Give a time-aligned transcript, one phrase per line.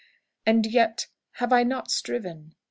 [0.47, 2.55] And yet have I not striven?